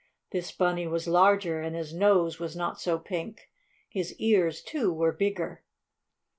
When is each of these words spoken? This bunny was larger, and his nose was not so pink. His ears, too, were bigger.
This 0.31 0.51
bunny 0.51 0.87
was 0.87 1.07
larger, 1.07 1.61
and 1.61 1.75
his 1.75 1.93
nose 1.93 2.39
was 2.39 2.55
not 2.55 2.81
so 2.81 2.97
pink. 2.97 3.51
His 3.87 4.15
ears, 4.19 4.63
too, 4.63 4.91
were 4.91 5.11
bigger. 5.11 5.63